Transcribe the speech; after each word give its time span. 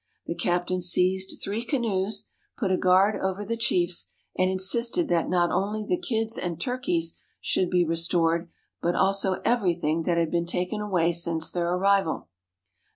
The 0.25 0.33
captain 0.33 0.81
seized 0.81 1.39
three 1.43 1.63
canoes, 1.63 2.25
put 2.57 2.71
a 2.71 2.75
guard 2.75 3.15
over 3.21 3.45
the 3.45 3.55
chiefs, 3.55 4.11
and 4.35 4.49
insisted 4.49 5.09
that 5.09 5.29
not 5.29 5.51
only 5.51 5.85
the 5.85 6.01
kids 6.01 6.39
and 6.39 6.59
turkeys 6.59 7.21
should 7.39 7.69
be 7.69 7.85
restored, 7.85 8.49
but 8.81 8.95
also 8.95 9.33
everything 9.45 10.01
that 10.07 10.17
had 10.17 10.31
been 10.31 10.47
taken 10.47 10.81
away 10.81 11.11
since 11.11 11.51
their 11.51 11.71
arrival. 11.75 12.29